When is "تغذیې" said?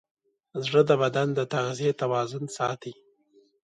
1.53-1.91